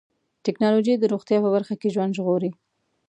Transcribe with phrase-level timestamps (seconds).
[0.45, 2.51] ټکنالوجي د روغتیا په برخه کې ژوند ژغوري.